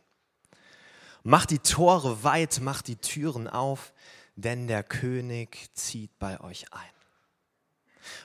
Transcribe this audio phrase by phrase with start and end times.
[1.28, 3.92] Macht die Tore weit, macht die Türen auf,
[4.38, 6.90] denn der König zieht bei euch ein.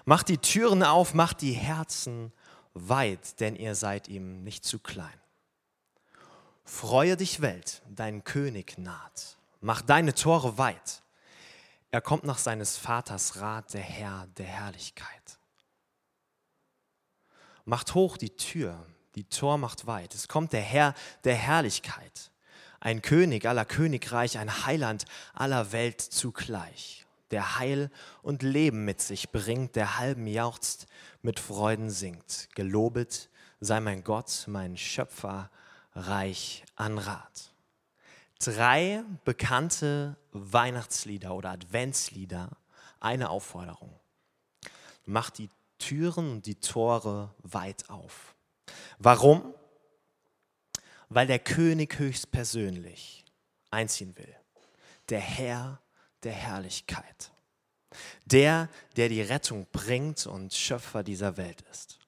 [0.05, 2.33] Macht die Türen auf, macht die Herzen
[2.75, 5.21] weit, denn ihr seid ihm nicht zu klein.
[6.65, 9.37] Freue dich, Welt, dein König naht.
[9.61, 11.03] Mach deine Tore weit.
[11.91, 15.41] Er kommt nach seines Vaters Rat, der Herr der Herrlichkeit.
[17.65, 20.15] Macht hoch die Tür, die Tor macht weit.
[20.15, 22.31] Es kommt der Herr der Herrlichkeit
[22.83, 25.05] ein König aller Königreich, ein Heiland
[25.35, 27.91] aller Welt zugleich, der Heil
[28.23, 30.87] und Leben mit sich bringt, der halben jauchzt,
[31.23, 32.49] mit Freuden singt.
[32.57, 35.49] Gelobet sei mein Gott, mein Schöpfer,
[35.95, 37.53] reich an Rat.
[38.45, 42.51] Drei bekannte Weihnachtslieder oder Adventslieder,
[42.99, 43.95] eine Aufforderung.
[45.05, 48.35] Macht die Türen und die Tore weit auf.
[48.99, 49.55] Warum?
[51.15, 53.25] Weil der König höchstpersönlich
[53.71, 54.35] einziehen will.
[55.09, 55.83] Der Herr
[56.23, 57.33] der Herrlichkeit.
[58.25, 61.99] Der, der die Rettung bringt und Schöpfer dieser Welt ist.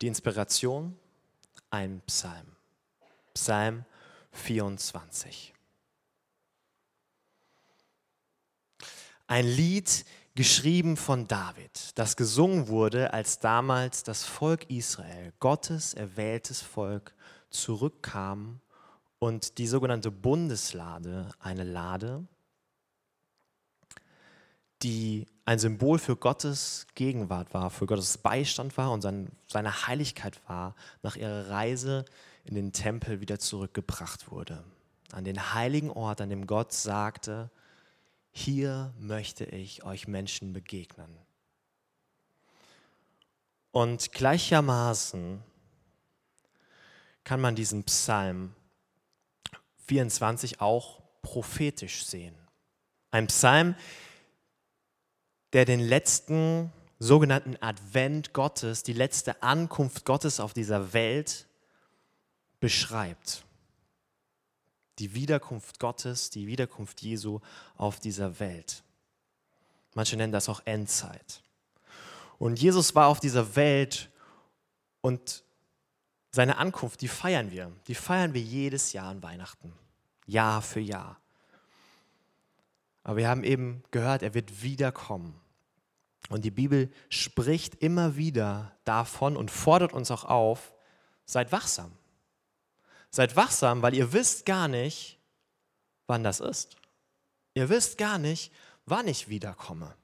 [0.00, 0.98] Die Inspiration,
[1.70, 2.56] ein Psalm.
[3.34, 3.84] Psalm
[4.32, 5.54] 24.
[9.26, 16.60] Ein Lied geschrieben von David, das gesungen wurde, als damals das Volk Israel, Gottes erwähltes
[16.60, 17.14] Volk,
[17.50, 18.60] zurückkam
[19.18, 22.24] und die sogenannte Bundeslade, eine Lade,
[24.82, 30.74] die ein Symbol für Gottes Gegenwart war, für Gottes Beistand war und seine Heiligkeit war,
[31.02, 32.04] nach ihrer Reise
[32.44, 34.64] in den Tempel wieder zurückgebracht wurde.
[35.12, 37.50] An den heiligen Ort, an dem Gott sagte,
[38.32, 41.18] hier möchte ich euch Menschen begegnen.
[43.72, 45.42] Und gleichermaßen
[47.24, 48.54] kann man diesen Psalm
[49.86, 52.34] 24 auch prophetisch sehen.
[53.10, 53.74] Ein Psalm,
[55.52, 61.46] der den letzten sogenannten Advent Gottes, die letzte Ankunft Gottes auf dieser Welt
[62.60, 63.44] beschreibt.
[65.00, 67.40] Die Wiederkunft Gottes, die Wiederkunft Jesu
[67.76, 68.84] auf dieser Welt.
[69.94, 71.42] Manche nennen das auch Endzeit.
[72.38, 74.10] Und Jesus war auf dieser Welt
[75.00, 75.42] und
[76.32, 77.72] seine Ankunft, die feiern wir.
[77.86, 79.72] Die feiern wir jedes Jahr an Weihnachten.
[80.26, 81.18] Jahr für Jahr.
[83.02, 85.34] Aber wir haben eben gehört, er wird wiederkommen.
[86.28, 90.72] Und die Bibel spricht immer wieder davon und fordert uns auch auf,
[91.24, 91.90] seid wachsam.
[93.10, 95.18] Seid wachsam, weil ihr wisst gar nicht,
[96.06, 96.76] wann das ist.
[97.54, 98.52] Ihr wisst gar nicht,
[98.86, 99.94] wann ich wiederkomme.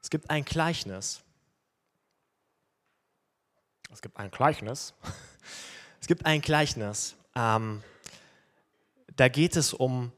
[0.00, 1.22] Es gibt ein Gleichnis,
[3.90, 4.94] es gibt ein Gleichnis.
[6.00, 7.16] Es gibt ein Gleichnis.
[7.34, 7.82] Ähm,
[9.16, 10.12] da geht es um,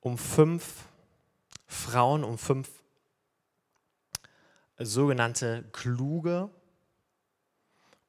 [0.00, 0.86] um fünf
[1.66, 2.70] Frauen, um fünf
[4.78, 6.48] sogenannte kluge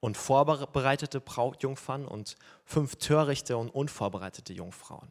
[0.04, 5.10] und vorbereitete Brautjungfern und fünf törichte und unvorbereitete Jungfrauen.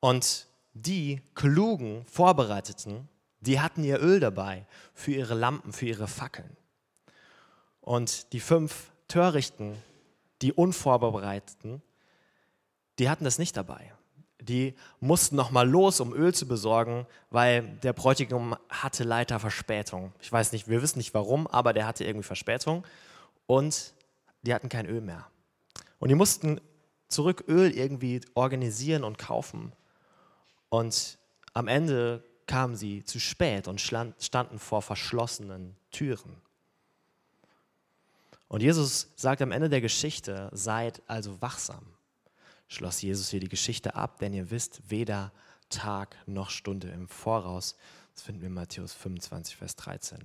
[0.00, 3.10] Und die klugen, vorbereiteten,
[3.40, 6.56] die hatten ihr Öl dabei für ihre Lampen, für ihre Fackeln.
[7.82, 9.76] Und die fünf Törichten,
[10.40, 11.82] die Unvorbereiteten,
[12.98, 13.92] die hatten das nicht dabei.
[14.46, 20.12] Die mussten nochmal los, um Öl zu besorgen, weil der Bräutigam hatte leider Verspätung.
[20.20, 22.84] Ich weiß nicht, wir wissen nicht warum, aber der hatte irgendwie Verspätung
[23.46, 23.94] und
[24.42, 25.26] die hatten kein Öl mehr.
[25.98, 26.60] Und die mussten
[27.08, 29.72] zurück Öl irgendwie organisieren und kaufen.
[30.68, 31.18] Und
[31.54, 36.36] am Ende kamen sie zu spät und standen vor verschlossenen Türen.
[38.48, 41.86] Und Jesus sagt am Ende der Geschichte, seid also wachsam.
[42.68, 45.32] Schloss Jesus hier die Geschichte ab, denn ihr wisst weder
[45.68, 47.76] Tag noch Stunde im Voraus.
[48.14, 50.18] Das finden wir in Matthäus 25, Vers 13.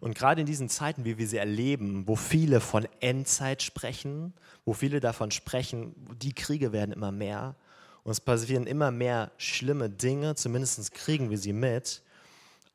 [0.00, 4.34] Und gerade in diesen Zeiten, wie wir sie erleben, wo viele von Endzeit sprechen,
[4.64, 7.54] wo viele davon sprechen, die Kriege werden immer mehr
[8.02, 12.02] und es passieren immer mehr schlimme Dinge, zumindest kriegen wir sie mit,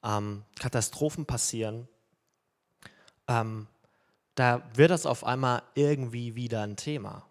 [0.04, 1.88] ähm, Katastrophen passieren,
[3.28, 3.68] ähm,
[4.36, 7.27] da wird das auf einmal irgendwie wieder ein Thema.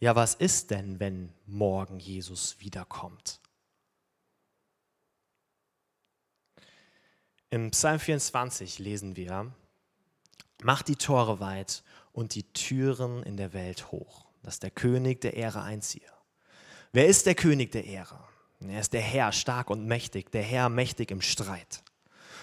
[0.00, 3.40] Ja, was ist denn, wenn morgen Jesus wiederkommt?
[7.50, 9.52] Im Psalm 24 lesen wir,
[10.62, 15.34] Macht die Tore weit und die Türen in der Welt hoch, dass der König der
[15.34, 16.10] Ehre einziehe.
[16.92, 18.18] Wer ist der König der Ehre?
[18.60, 21.82] Er ist der Herr, stark und mächtig, der Herr mächtig im Streit.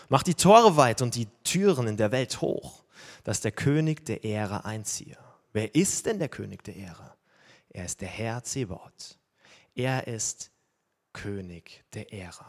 [0.08, 2.84] Macht die Tore weit und die Türen in der Welt hoch,
[3.24, 5.18] dass der König der Ehre einziehe.
[5.52, 7.15] Wer ist denn der König der Ehre?
[7.76, 9.20] Er ist der Herr Zebaoth.
[9.76, 10.50] Er ist
[11.12, 12.46] König der Ehre.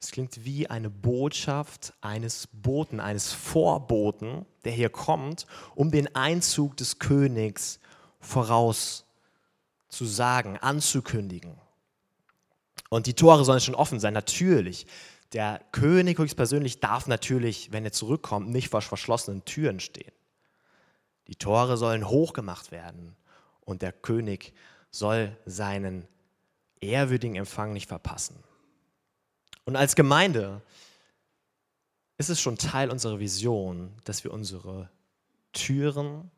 [0.00, 6.78] Es klingt wie eine Botschaft eines Boten, eines Vorboten, der hier kommt, um den Einzug
[6.78, 7.80] des Königs
[8.18, 11.60] vorauszusagen, anzukündigen.
[12.88, 14.86] Und die Tore sollen schon offen sein, natürlich.
[15.34, 20.12] Der König höchstpersönlich darf natürlich, wenn er zurückkommt, nicht vor verschlossenen Türen stehen.
[21.28, 23.14] Die Tore sollen hochgemacht werden
[23.60, 24.52] und der König
[24.90, 26.08] soll seinen
[26.80, 28.42] ehrwürdigen Empfang nicht verpassen.
[29.64, 30.62] Und als Gemeinde
[32.16, 34.90] ist es schon Teil unserer Vision, dass wir unsere
[35.52, 36.30] Türen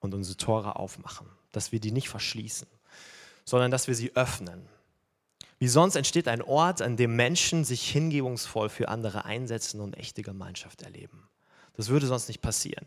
[0.00, 2.68] und unsere Tore aufmachen, dass wir die nicht verschließen,
[3.44, 4.66] sondern dass wir sie öffnen.
[5.58, 10.22] Wie sonst entsteht ein Ort, an dem Menschen sich hingebungsvoll für andere einsetzen und echte
[10.22, 11.28] Gemeinschaft erleben.
[11.74, 12.86] Das würde sonst nicht passieren.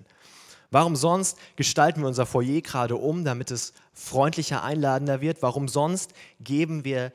[0.71, 5.41] Warum sonst gestalten wir unser Foyer gerade um, damit es freundlicher, einladender wird?
[5.41, 7.13] Warum sonst geben wir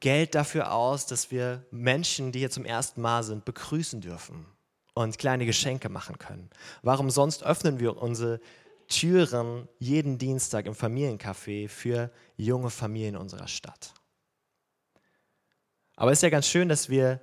[0.00, 4.46] Geld dafür aus, dass wir Menschen, die hier zum ersten Mal sind, begrüßen dürfen
[4.94, 6.50] und kleine Geschenke machen können.
[6.82, 8.40] Warum sonst öffnen wir unsere
[8.88, 13.94] Türen jeden Dienstag im Familiencafé für junge Familien unserer Stadt?
[15.96, 17.20] Aber es ist ja ganz schön, dass wir,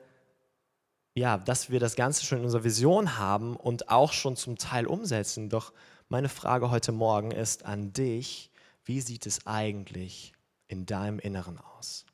[1.16, 4.88] ja, dass wir das Ganze schon in unserer Vision haben und auch schon zum Teil
[4.88, 5.50] umsetzen.
[5.50, 5.74] Doch
[6.10, 8.52] meine Frage heute Morgen ist an dich,
[8.86, 10.34] wie sieht es eigentlich
[10.68, 12.06] in deinem Inneren aus?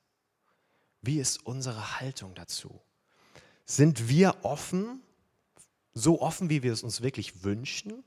[1.02, 2.82] Wie ist unsere Haltung dazu?
[3.66, 5.02] Sind wir offen,
[5.94, 8.04] so offen, wie wir es uns wirklich wünschen?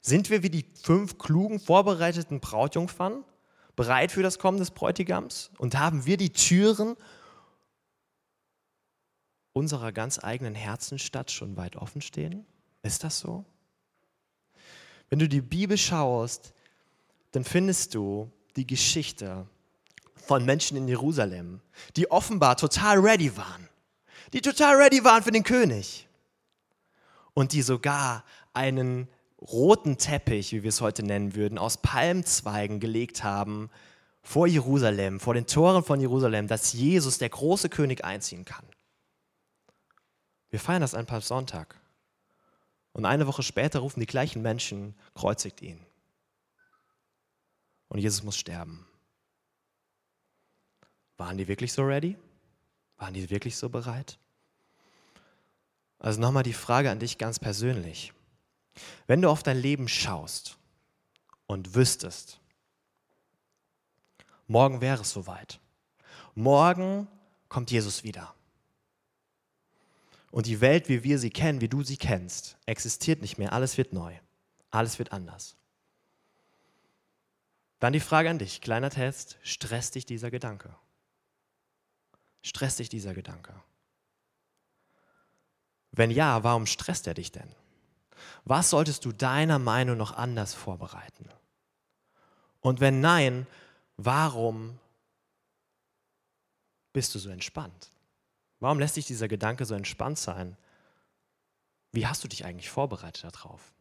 [0.00, 3.24] Sind wir wie die fünf klugen, vorbereiteten Brautjungfern,
[3.74, 5.50] bereit für das Kommen des Bräutigams?
[5.58, 6.96] Und haben wir die Türen
[9.54, 12.44] unserer ganz eigenen Herzenstadt schon weit offen stehen?
[12.82, 13.46] Ist das so?
[15.08, 16.52] Wenn du die Bibel schaust,
[17.32, 19.46] dann findest du die Geschichte
[20.16, 21.60] von Menschen in Jerusalem,
[21.96, 23.68] die offenbar total ready waren.
[24.32, 26.08] Die total ready waren für den König.
[27.32, 29.08] Und die sogar einen
[29.40, 33.70] roten Teppich, wie wir es heute nennen würden, aus Palmzweigen gelegt haben
[34.22, 38.64] vor Jerusalem, vor den Toren von Jerusalem, dass Jesus, der große König, einziehen kann.
[40.54, 41.74] Wir feiern das ein paar Sonntag.
[42.92, 45.84] Und eine Woche später rufen die gleichen Menschen, kreuzigt ihn.
[47.88, 48.86] Und Jesus muss sterben.
[51.16, 52.16] Waren die wirklich so ready?
[52.98, 54.16] Waren die wirklich so bereit?
[55.98, 58.12] Also nochmal die Frage an dich ganz persönlich.
[59.08, 60.56] Wenn du auf dein Leben schaust
[61.48, 62.38] und wüsstest,
[64.46, 65.58] morgen wäre es soweit.
[66.36, 67.08] Morgen
[67.48, 68.33] kommt Jesus wieder.
[70.34, 73.52] Und die Welt, wie wir sie kennen, wie du sie kennst, existiert nicht mehr.
[73.52, 74.18] Alles wird neu.
[74.68, 75.54] Alles wird anders.
[77.78, 80.74] Dann die Frage an dich, kleiner Test, stresst dich dieser Gedanke?
[82.42, 83.54] Stresst dich dieser Gedanke?
[85.92, 87.54] Wenn ja, warum stresst er dich denn?
[88.44, 91.28] Was solltest du deiner Meinung noch anders vorbereiten?
[92.60, 93.46] Und wenn nein,
[93.98, 94.80] warum
[96.92, 97.93] bist du so entspannt?
[98.64, 100.56] Warum lässt dich dieser Gedanke so entspannt sein?
[101.92, 103.74] Wie hast du dich eigentlich vorbereitet darauf?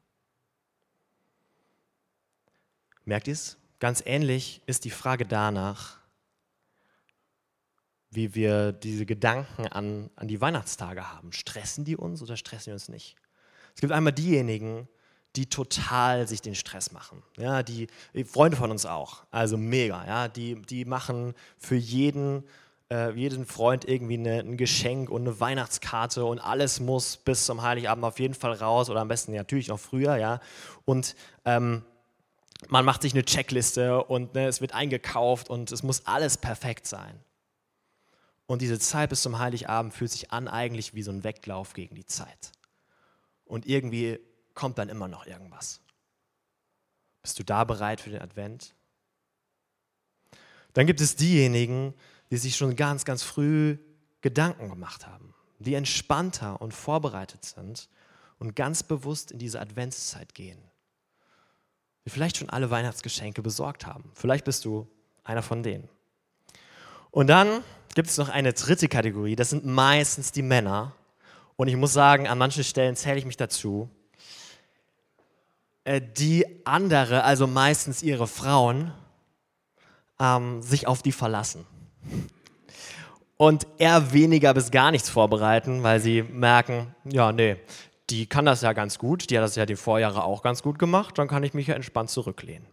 [3.06, 3.56] Merkt ihr es?
[3.80, 6.00] Ganz ähnlich ist die Frage danach,
[8.10, 11.32] wie wir diese Gedanken an, an die Weihnachtstage haben.
[11.32, 13.16] Stressen die uns oder stressen wir uns nicht?
[13.76, 14.90] Es gibt einmal diejenigen,
[15.38, 17.24] die total sich den Stress machen.
[17.38, 17.88] Ja, die
[18.26, 20.06] Freunde von uns auch, also mega.
[20.06, 22.44] Ja, die, die machen für jeden,
[22.94, 27.64] äh, jeden Freund irgendwie eine, ein Geschenk und eine Weihnachtskarte und alles muss bis zum
[27.64, 30.16] Heiligabend auf jeden Fall raus oder am besten natürlich noch früher.
[30.18, 30.40] Ja,
[30.86, 31.84] und ähm,
[32.68, 36.86] man macht sich eine Checkliste und ne, es wird eingekauft und es muss alles perfekt
[36.86, 37.20] sein.
[38.46, 41.96] Und diese Zeit bis zum Heiligabend fühlt sich an eigentlich wie so ein Wettlauf gegen
[41.96, 42.52] die Zeit.
[43.46, 44.20] Und irgendwie
[44.54, 45.82] kommt dann immer noch irgendwas.
[47.24, 48.76] Bist du da bereit für den Advent?
[50.74, 51.96] Dann gibt es diejenigen,
[52.34, 53.78] die sich schon ganz, ganz früh
[54.22, 57.90] Gedanken gemacht haben, die entspannter und vorbereitet sind
[58.40, 60.58] und ganz bewusst in diese Adventszeit gehen.
[62.06, 64.12] die vielleicht schon alle Weihnachtsgeschenke besorgt haben.
[64.16, 64.88] Vielleicht bist du
[65.24, 65.88] einer von denen.
[67.12, 67.64] Und dann
[67.94, 70.96] gibt es noch eine dritte Kategorie, das sind meistens die Männer.
[71.56, 73.92] Und ich muss sagen, an manchen Stellen zähle ich mich dazu,
[75.84, 78.92] äh, die andere, also meistens ihre Frauen,
[80.20, 81.68] ähm, sich auf die verlassen.
[83.38, 87.58] Und eher weniger bis gar nichts vorbereiten, weil sie merken, ja, nee,
[88.10, 90.78] die kann das ja ganz gut, die hat das ja die Vorjahre auch ganz gut
[90.78, 92.68] gemacht, dann kann ich mich ja entspannt zurücklehnen.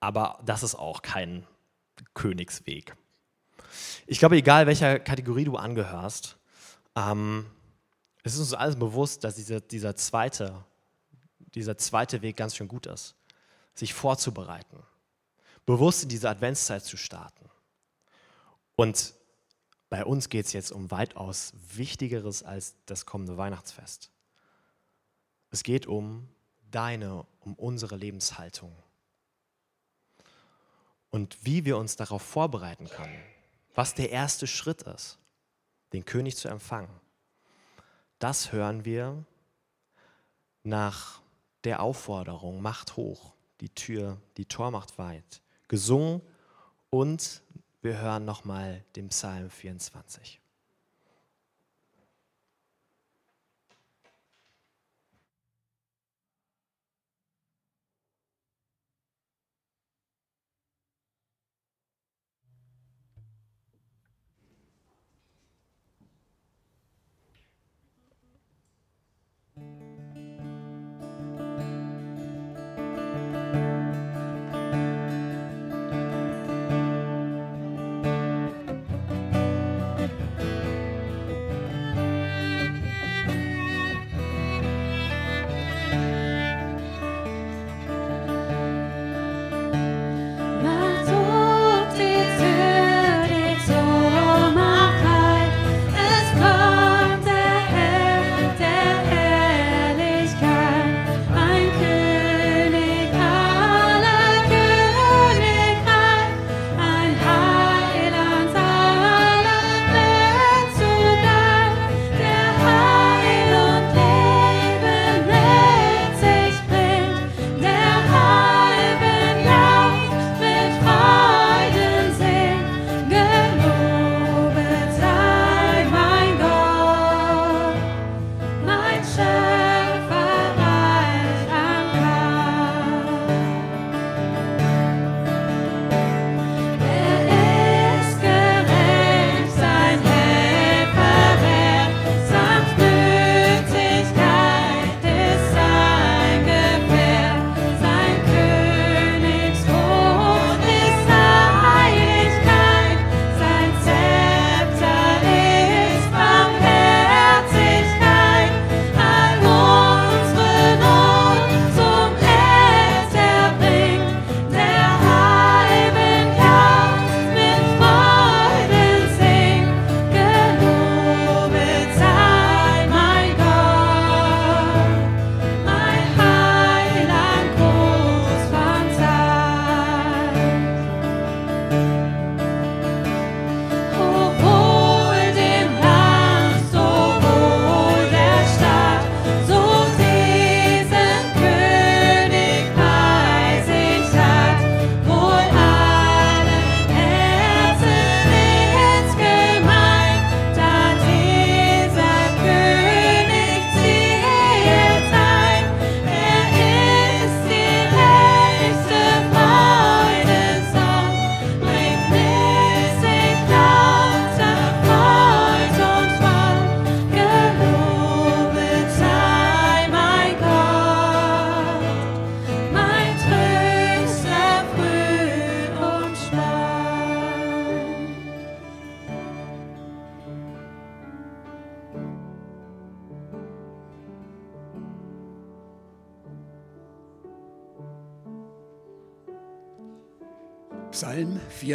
[0.00, 1.46] Aber das ist auch kein
[2.14, 2.94] Königsweg.
[4.06, 6.36] Ich glaube, egal welcher Kategorie du angehörst,
[6.94, 7.46] ähm,
[8.22, 10.64] es ist uns alles bewusst, dass dieser, dieser, zweite,
[11.54, 13.14] dieser zweite Weg ganz schön gut ist,
[13.74, 14.82] sich vorzubereiten,
[15.66, 17.50] bewusst in diese Adventszeit zu starten.
[18.76, 19.14] Und
[19.88, 24.10] bei uns geht es jetzt um weitaus Wichtigeres als das kommende Weihnachtsfest.
[25.50, 26.28] Es geht um
[26.70, 28.74] deine, um unsere Lebenshaltung.
[31.10, 33.22] Und wie wir uns darauf vorbereiten können,
[33.74, 35.18] was der erste Schritt ist,
[35.92, 36.90] den König zu empfangen.
[38.18, 39.24] Das hören wir
[40.62, 41.20] nach
[41.64, 46.22] der Aufforderung, macht hoch, die Tür, die Tor macht weit, gesungen
[46.90, 47.42] und
[47.82, 50.40] wir hören nochmal den Psalm 24.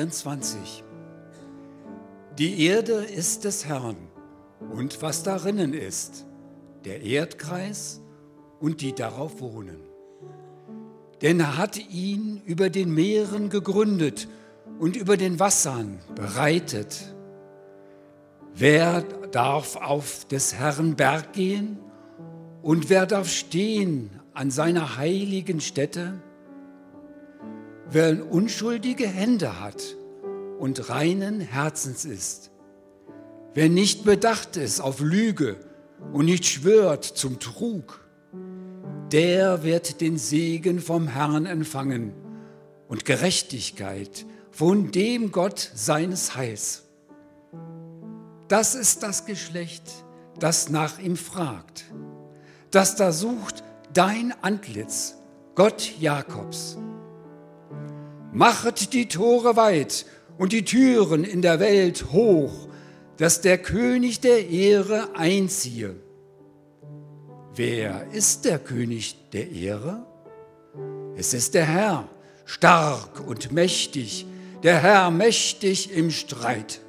[0.10, 0.84] 24.
[2.40, 3.98] Die Erde ist des Herrn
[4.74, 6.26] und was darinnen ist,
[6.86, 8.02] der Erdkreis
[8.60, 9.78] und die darauf wohnen.
[11.22, 14.28] Denn er hat ihn über den Meeren gegründet
[14.80, 17.14] und über den Wassern bereitet.
[18.56, 21.78] Wer darf auf des Herrn Berg gehen
[22.64, 26.22] Und wer darf stehen an seiner heiligen Stätte?
[27.94, 29.98] Wer unschuldige Hände hat
[30.60, 32.50] und reinen Herzens ist.
[33.54, 35.58] Wer nicht bedacht ist auf Lüge
[36.14, 38.00] und nicht schwört zum Trug,
[39.12, 42.14] der wird den Segen vom Herrn empfangen
[42.88, 46.84] und Gerechtigkeit von dem Gott seines Heils.
[48.48, 49.84] Das ist das Geschlecht,
[50.40, 51.84] das nach ihm fragt,
[52.70, 55.18] das da sucht dein Antlitz,
[55.56, 56.78] Gott Jakobs.
[58.34, 60.06] Machet die Tore weit
[60.38, 62.70] und die Türen in der Welt hoch,
[63.18, 65.96] dass der König der Ehre einziehe.
[67.54, 70.06] Wer ist der König der Ehre?
[71.18, 72.08] Es ist der Herr,
[72.46, 74.26] stark und mächtig,
[74.64, 76.80] der Herr mächtig im Streit.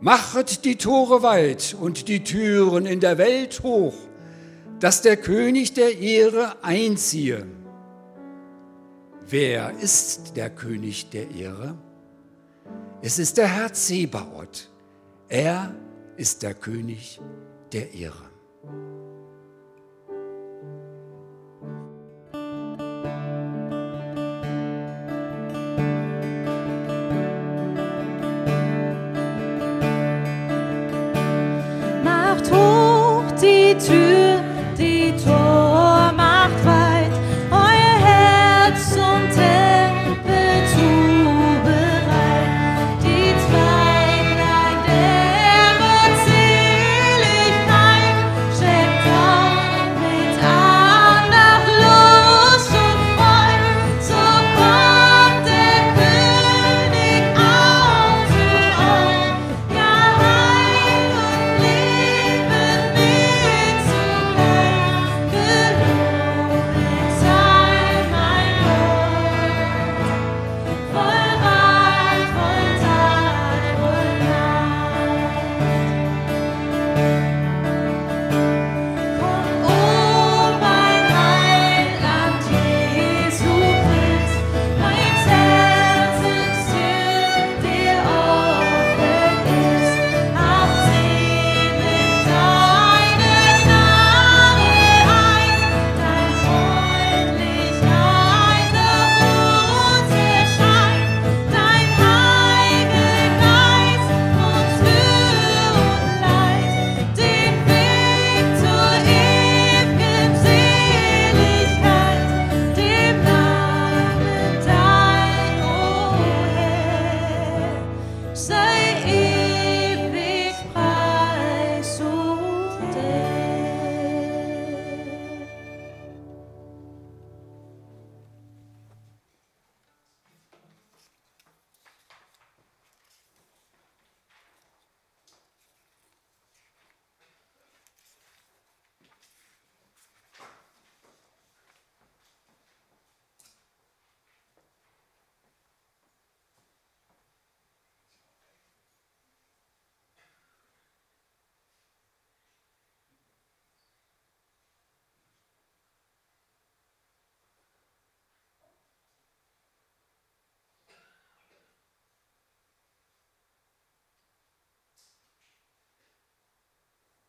[0.00, 3.94] Machet die Tore weit und die Türen in der Welt hoch,
[4.80, 7.46] dass der König der Ehre einziehe.
[9.26, 11.78] Wer ist der König der Ehre?
[13.00, 14.70] Es ist der Herr Zebaoth.
[15.28, 15.74] Er
[16.16, 17.20] ist der König
[17.72, 18.30] der Ehre.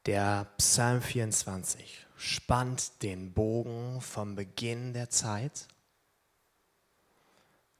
[0.06, 5.68] Der Psalm 24 spannt den Bogen vom Beginn der Zeit,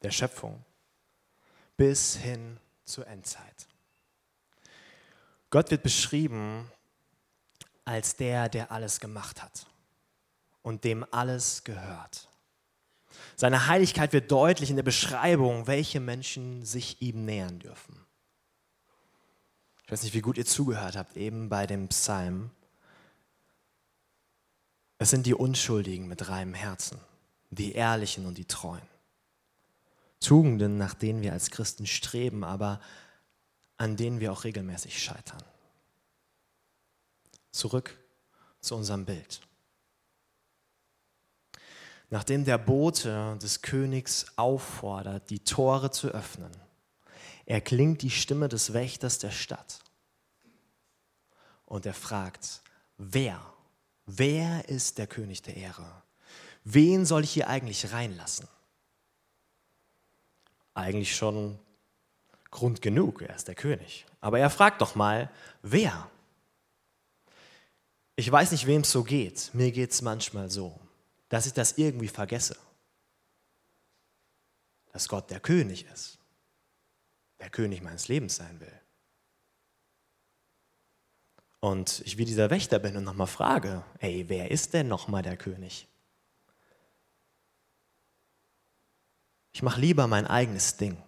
[0.02, 0.66] der Schöpfung,
[1.78, 3.68] bis hin zur Endzeit.
[5.52, 6.72] Gott wird beschrieben
[7.86, 9.68] als der, der alles gemacht hat
[10.64, 12.28] und dem alles gehört.
[13.36, 18.05] Seine Heiligkeit wird deutlich in der Beschreibung, welche Menschen sich ihm nähern dürfen.
[19.86, 22.50] Ich weiß nicht, wie gut ihr zugehört habt, eben bei dem Psalm.
[24.98, 26.98] Es sind die Unschuldigen mit reinem Herzen,
[27.52, 28.82] die Ehrlichen und die Treuen.
[30.20, 32.82] Tugenden, nach denen wir als Christen streben, aber
[33.78, 35.44] an denen wir auch regelmäßig scheitern.
[37.52, 37.96] Zurück
[38.62, 39.42] zu unserem Bild.
[42.10, 46.52] Nachdem der Bote des Königs auffordert, die Tore zu öffnen,
[47.46, 49.80] erklingt die Stimme des Wächters der Stadt.
[51.66, 52.62] Und er fragt,
[52.98, 53.42] wer?
[54.06, 56.04] Wer ist der König der Ehre?
[56.64, 58.48] Wen soll ich hier eigentlich reinlassen?
[60.74, 61.60] Eigentlich schon
[62.52, 64.06] Grund genug, er ist der König.
[64.22, 65.32] Aber er fragt doch mal,
[65.62, 66.10] wer?
[68.16, 69.52] Ich weiß nicht, wem es so geht.
[69.54, 70.80] Mir geht es manchmal so,
[71.30, 72.58] dass ich das irgendwie vergesse.
[74.94, 76.18] Dass Gott der König ist.
[77.40, 78.82] Der König meines Lebens sein will.
[81.60, 85.36] Und ich wie dieser Wächter bin und nochmal frage, hey, wer ist denn nochmal der
[85.36, 85.88] König?
[89.52, 91.02] Ich mache lieber mein eigenes Ding.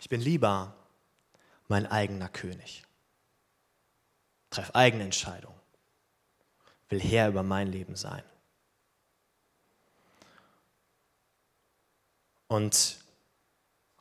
[0.00, 0.74] Ich bin lieber
[1.68, 2.84] mein eigener König.
[4.50, 5.60] Treff eigene Entscheidungen.
[6.88, 8.24] Will Herr über mein Leben sein.
[12.52, 12.98] Und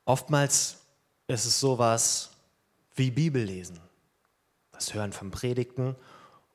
[0.04, 0.76] oftmals
[1.28, 2.32] ist es sowas
[2.96, 3.80] wie Bibellesen,
[4.74, 5.96] das Hören von Predigten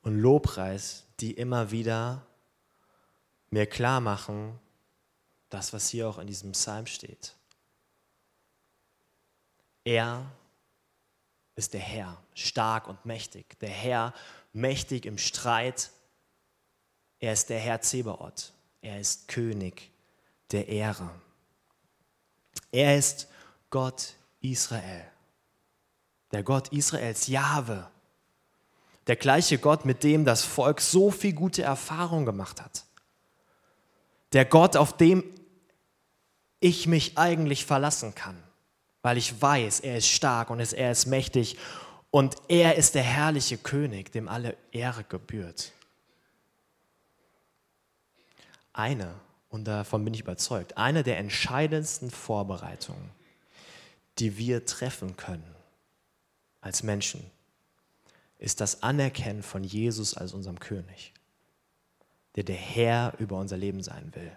[0.02, 2.26] und Lobpreis, die immer wieder
[3.48, 4.60] mir klar machen,
[5.48, 7.34] das, was hier auch in diesem Psalm steht.
[9.82, 10.30] Er
[11.54, 13.58] ist der Herr, stark und mächtig.
[13.60, 14.12] Der Herr,
[14.52, 15.90] mächtig im Streit.
[17.20, 18.52] Er ist der Herr Zebaoth.
[18.82, 19.90] Er ist König
[20.50, 21.10] der Ehre.
[22.76, 23.28] Er ist
[23.70, 25.04] Gott Israel.
[26.32, 27.88] Der Gott Israels, Jahwe.
[29.06, 32.84] Der gleiche Gott, mit dem das Volk so viel gute Erfahrung gemacht hat.
[34.32, 35.24] Der Gott, auf dem
[36.60, 38.36] ich mich eigentlich verlassen kann
[39.06, 41.56] weil ich weiß, er ist stark und er ist mächtig
[42.10, 45.70] und er ist der herrliche König, dem alle Ehre gebührt.
[48.72, 49.14] Eine,
[49.56, 53.10] und davon bin ich überzeugt, eine der entscheidendsten Vorbereitungen,
[54.18, 55.54] die wir treffen können
[56.60, 57.28] als Menschen,
[58.38, 61.12] ist das Anerkennen von Jesus als unserem König,
[62.36, 64.36] der der Herr über unser Leben sein will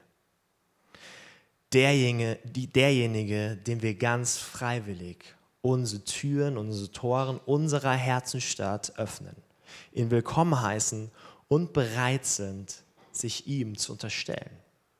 [1.73, 9.35] derjenige, die, derjenige, dem wir ganz freiwillig unsere Türen, unsere Toren unserer Herzenstadt öffnen,
[9.91, 11.11] ihn willkommen heißen
[11.47, 14.51] und bereit sind, sich ihm zu unterstellen.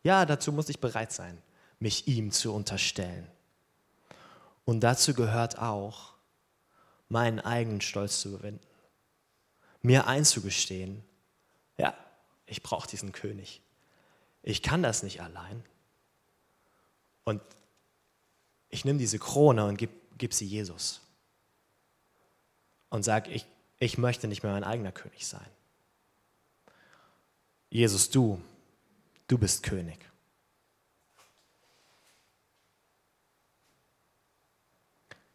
[0.10, 1.39] Ja, dazu muss ich bereit sein,
[1.78, 3.28] mich ihm zu unterstellen.
[4.65, 6.13] Und dazu gehört auch,
[7.10, 8.65] meinen eigenen Stolz zu überwinden,
[9.84, 11.04] mir einzugestehen,
[11.78, 11.93] ja,
[12.48, 13.62] ich brauche diesen König.
[14.41, 15.63] Ich kann das nicht allein.
[17.24, 17.43] Und
[18.69, 21.02] ich nehme diese Krone und gebe gib sie Jesus.
[22.89, 23.45] Und sage, ich,
[23.78, 25.52] ich möchte nicht mehr mein eigener König sein.
[27.69, 28.41] Jesus, du,
[29.29, 29.97] du bist König.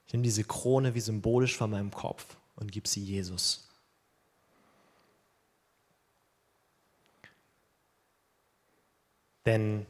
[0.06, 3.66] Ich nehme diese Krone wie symbolisch von meinem Kopf und gebe sie Jesus.
[9.46, 9.86] Denn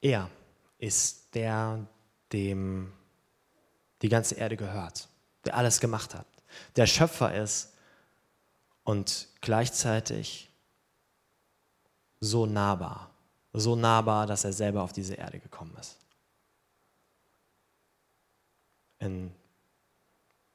[0.00, 0.30] er
[0.78, 1.86] ist der,
[2.32, 2.92] dem
[4.02, 5.08] die ganze Erde gehört,
[5.44, 6.26] der alles gemacht hat,
[6.76, 7.72] der Schöpfer ist
[8.84, 10.50] und gleichzeitig
[12.20, 13.15] so nahbar,
[13.60, 15.96] so nahbar, dass er selber auf diese Erde gekommen ist.
[18.98, 19.32] In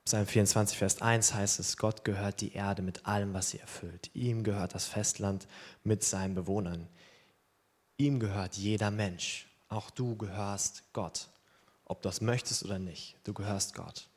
[0.05, 4.09] Psalm 24, Vers 1 heißt es, Gott gehört die Erde mit allem, was sie erfüllt.
[4.13, 5.47] Ihm gehört das Festland
[5.83, 6.87] mit seinen Bewohnern.
[7.97, 11.29] Ihm gehört jeder Mensch auch du gehörst Gott.
[11.85, 14.07] Ob du das möchtest oder nicht, du gehörst Gott.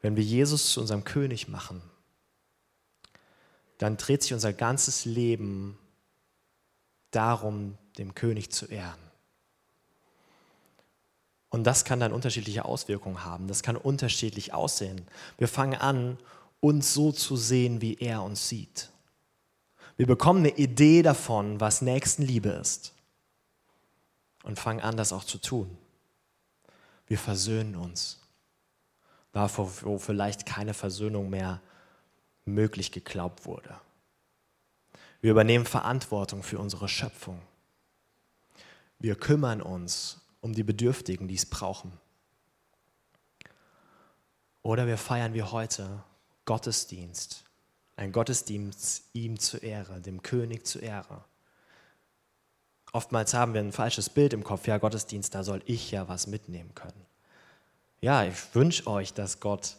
[0.00, 1.82] Wenn wir Jesus zu unserem König machen,
[3.76, 5.78] dann dreht sich unser ganzes Leben
[7.10, 8.98] darum, dem König zu ehren.
[11.50, 13.48] Und das kann dann unterschiedliche Auswirkungen haben.
[13.48, 15.06] Das kann unterschiedlich aussehen.
[15.38, 16.18] Wir fangen an,
[16.60, 18.90] uns so zu sehen, wie er uns sieht.
[19.96, 22.92] Wir bekommen eine Idee davon, was Nächstenliebe ist
[24.44, 25.76] und fangen an, das auch zu tun.
[27.06, 28.20] Wir versöhnen uns.
[29.32, 31.60] Da, wo vielleicht keine Versöhnung mehr
[32.44, 33.78] möglich geglaubt wurde.
[35.20, 37.40] Wir übernehmen Verantwortung für unsere Schöpfung.
[38.98, 41.92] Wir kümmern uns um die Bedürftigen, die es brauchen.
[44.62, 46.04] Oder wir feiern wie heute
[46.44, 47.44] Gottesdienst.
[47.96, 51.24] Ein Gottesdienst ihm zur Ehre, dem König zur Ehre.
[52.92, 56.26] Oftmals haben wir ein falsches Bild im Kopf, ja, Gottesdienst, da soll ich ja was
[56.26, 57.06] mitnehmen können.
[58.00, 59.76] Ja, ich wünsche euch, dass Gott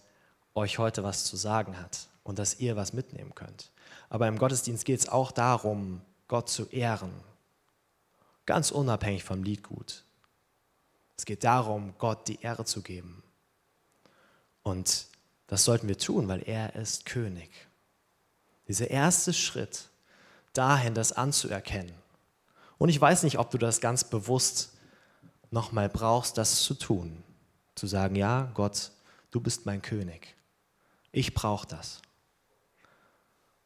[0.54, 3.72] euch heute was zu sagen hat und dass ihr was mitnehmen könnt.
[4.10, 7.12] Aber im Gottesdienst geht es auch darum, Gott zu ehren.
[8.46, 10.04] Ganz unabhängig vom Liedgut.
[11.18, 13.24] Es geht darum, Gott die Ehre zu geben.
[14.64, 15.08] Und
[15.48, 17.50] das sollten wir tun, weil er ist König.
[18.68, 19.90] Dieser erste Schritt
[20.54, 21.96] dahin, das anzuerkennen
[22.78, 24.72] und ich weiß nicht, ob du das ganz bewusst
[25.52, 27.24] nochmal brauchst, das zu tun.
[27.76, 28.92] Zu sagen, ja, Gott,
[29.32, 30.36] Du bist mein König.
[31.12, 32.02] Ich brauche das.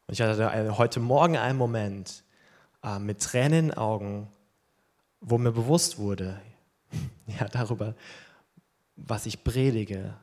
[0.06, 2.24] Und ich hatte heute Morgen einen Moment
[2.82, 4.28] äh, mit Tränen in den Augen,
[5.20, 6.40] wo mir bewusst wurde,
[7.26, 7.94] ja, darüber,
[8.96, 10.14] was ich predige,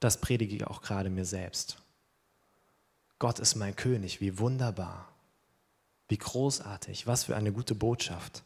[0.00, 1.80] das predige ich auch gerade mir selbst.
[3.18, 5.08] Gott ist mein König, wie wunderbar,
[6.08, 8.42] wie großartig, was für eine gute Botschaft.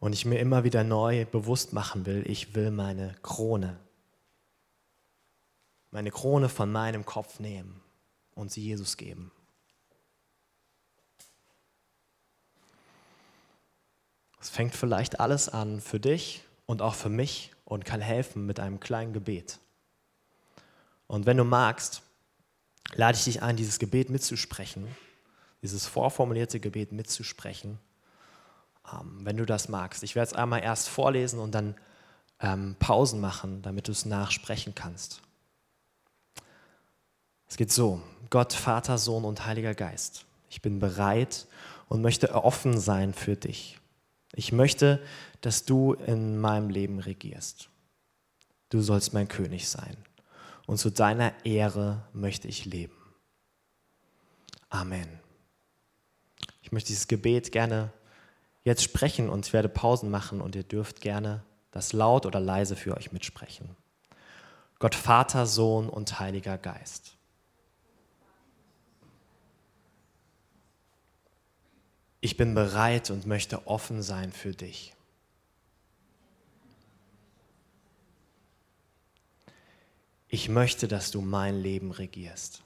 [0.00, 3.78] Und ich mir immer wieder neu bewusst machen will, ich will meine Krone,
[5.92, 7.80] meine Krone von meinem Kopf nehmen
[8.34, 9.30] und sie Jesus geben.
[14.40, 18.58] Es fängt vielleicht alles an für dich und auch für mich und kann helfen mit
[18.58, 19.58] einem kleinen Gebet.
[21.06, 22.02] Und wenn du magst,
[22.94, 24.88] lade ich dich ein, dieses Gebet mitzusprechen,
[25.62, 27.78] dieses vorformulierte Gebet mitzusprechen,
[28.92, 30.02] ähm, wenn du das magst.
[30.02, 31.76] Ich werde es einmal erst vorlesen und dann
[32.40, 35.22] ähm, Pausen machen, damit du es nachsprechen kannst.
[37.52, 41.46] Es geht so, Gott, Vater, Sohn und Heiliger Geist, ich bin bereit
[41.86, 43.78] und möchte offen sein für dich.
[44.32, 45.02] Ich möchte,
[45.42, 47.68] dass du in meinem Leben regierst.
[48.70, 49.98] Du sollst mein König sein.
[50.66, 52.96] Und zu deiner Ehre möchte ich leben.
[54.70, 55.20] Amen.
[56.62, 57.92] Ich möchte dieses Gebet gerne
[58.64, 62.76] jetzt sprechen und ich werde Pausen machen und ihr dürft gerne das laut oder leise
[62.76, 63.76] für euch mitsprechen.
[64.78, 67.18] Gott Vater, Sohn und Heiliger Geist.
[72.22, 74.94] ich bin bereit und möchte offen sein für dich.
[80.28, 82.62] Ich möchte, dass du mein Leben regierst.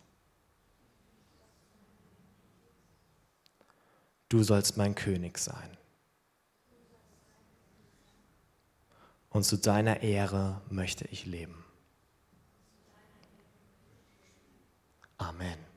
[4.28, 5.76] Du sollst mein König sein.
[9.30, 11.64] Und zu deiner Ehre möchte ich leben.
[15.16, 15.75] Amen.